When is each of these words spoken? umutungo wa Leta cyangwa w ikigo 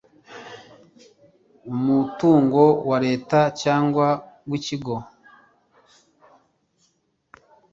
umutungo 1.73 2.61
wa 2.89 2.97
Leta 3.05 3.39
cyangwa 3.61 4.07
w 4.49 4.51
ikigo 4.59 4.95